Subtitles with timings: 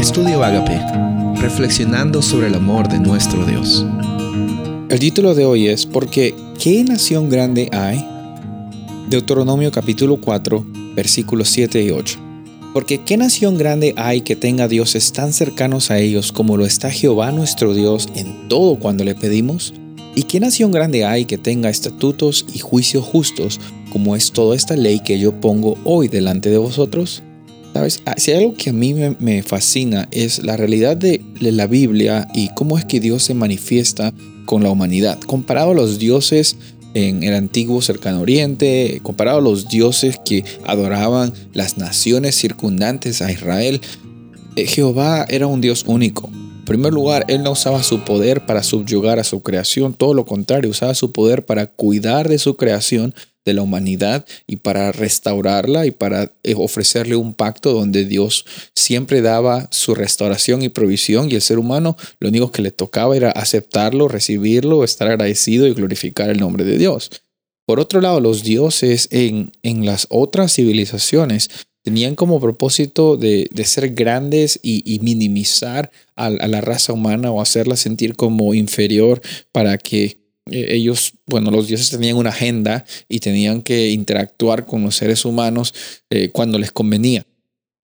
[0.00, 0.80] Estudio Agape,
[1.42, 3.84] reflexionando sobre el amor de nuestro Dios.
[4.88, 8.02] El título de hoy es Porque ¿qué nación grande hay?
[9.10, 10.64] Deuteronomio capítulo 4,
[10.96, 12.18] versículos 7 y 8.
[12.72, 16.90] Porque ¿qué nación grande hay que tenga dioses tan cercanos a ellos como lo está
[16.90, 19.74] Jehová nuestro Dios en todo cuando le pedimos?
[20.14, 23.60] ¿Y qué nación grande hay que tenga estatutos y juicios justos
[23.92, 27.22] como es toda esta ley que yo pongo hoy delante de vosotros?
[27.72, 28.02] ¿Sabes?
[28.04, 32.26] Ah, si hay algo que a mí me, fascina es la realidad de la Biblia
[32.34, 34.12] y cómo es que Dios se manifiesta
[34.44, 35.20] con la humanidad.
[35.20, 36.56] Comparado a los dioses
[36.94, 43.30] en el antiguo cercano oriente, comparado a los dioses que adoraban las naciones circundantes a
[43.30, 43.80] Israel,
[44.56, 46.28] eh, Jehová era un Dios único.
[46.28, 50.24] En primer lugar, Él no usaba su poder para subyugar a su creación, todo lo
[50.24, 53.14] contrario, usaba su poder para cuidar de su creación
[53.50, 59.20] de la humanidad y para restaurarla y para eh, ofrecerle un pacto donde Dios siempre
[59.20, 63.30] daba su restauración y provisión y el ser humano lo único que le tocaba era
[63.30, 67.10] aceptarlo, recibirlo, estar agradecido y glorificar el nombre de Dios.
[67.66, 71.50] Por otro lado, los dioses en, en las otras civilizaciones
[71.82, 78.16] tenían como propósito de, ser grandes y, minimizar a, la raza humana o hacerla sentir
[78.16, 79.20] como inferior
[79.52, 80.19] para que
[80.50, 85.74] ellos, bueno, los dioses tenían una agenda y tenían que interactuar con los seres humanos
[86.10, 87.26] eh, cuando les convenía,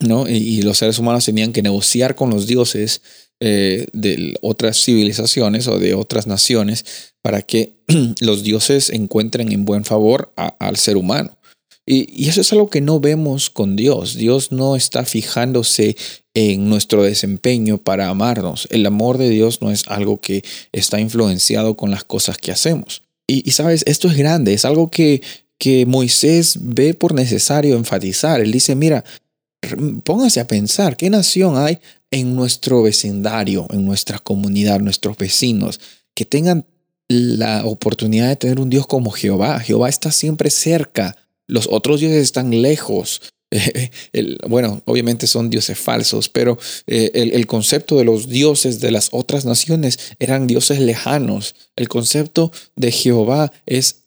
[0.00, 0.28] ¿no?
[0.28, 3.02] Y, los seres humanos tenían que negociar con los dioses
[3.40, 7.74] eh, de otras civilizaciones o de otras naciones para que
[8.20, 11.36] los dioses encuentren en buen favor al ser humano.
[11.86, 14.14] Y, eso es algo que no vemos con Dios.
[14.14, 15.96] Dios no está fijándose
[16.34, 18.66] en nuestro desempeño para amarnos.
[18.70, 23.02] El amor de Dios no es algo que está influenciado con las cosas que hacemos.
[23.26, 25.22] Y, sabes, esto es grande, es algo que,
[25.58, 28.40] que Moisés ve por necesario enfatizar.
[28.40, 29.04] Él dice, mira,
[30.02, 31.78] póngase a pensar, ¿qué nación hay
[32.10, 35.80] en nuestro vecindario, en nuestra comunidad, nuestros vecinos,
[36.14, 36.66] que tengan
[37.08, 39.58] la oportunidad de tener un Dios como Jehová?
[39.60, 41.16] Jehová está siempre cerca
[41.46, 43.20] los otros dioses están lejos.
[44.48, 49.44] bueno, obviamente son dioses falsos, pero eh, el, concepto de los dioses de las otras
[49.44, 51.54] naciones eran dioses lejanos.
[51.76, 54.04] El concepto de Jehová es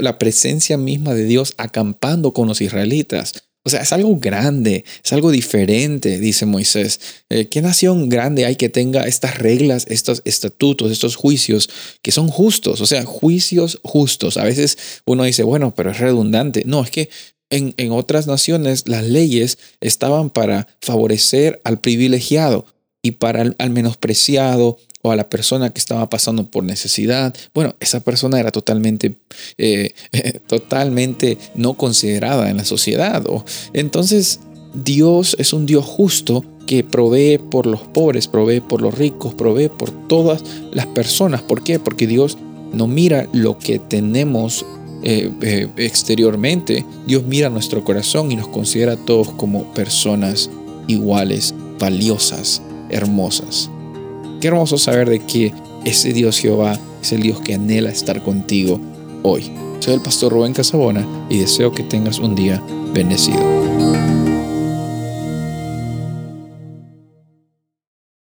[0.00, 3.34] la presencia misma de Dios acampando con los israelitas.
[3.64, 7.00] O sea, es algo grande, es algo diferente, dice Moisés.
[7.28, 11.68] Eh, ¿Qué nación grande hay que tenga estas reglas, estos estatutos, estos juicios
[12.00, 12.80] que son justos?
[12.80, 14.36] O sea, juicios justos.
[14.36, 16.62] A veces uno dice, bueno, pero es redundante.
[16.64, 17.08] No, es que
[17.50, 22.66] en, otras naciones las leyes estaban para favorecer al privilegiado
[23.02, 24.78] y para al menospreciado
[25.10, 29.16] a la persona que estaba pasando por necesidad, bueno, esa persona era totalmente,
[29.58, 29.92] eh,
[30.46, 33.24] totalmente no considerada en la sociedad.
[33.72, 34.40] Entonces,
[34.74, 39.68] Dios es un Dios justo que provee por los pobres, provee por los ricos, provee
[39.68, 40.42] por todas
[40.72, 41.42] las personas.
[41.42, 41.78] ¿Por qué?
[41.78, 42.36] Porque Dios
[42.72, 44.66] no mira lo que tenemos
[45.08, 50.50] eh, eh, exteriormente, Dios mira nuestro corazón y nos considera a todos como personas
[50.88, 53.70] iguales, valiosas, hermosas.
[54.40, 58.80] Qué hermoso saber de que ese Dios Jehová es el Dios que anhela estar contigo
[59.22, 59.48] hoy.
[59.78, 62.60] Soy el pastor Rubén Casabona y deseo que tengas un día
[62.92, 63.95] bendecido.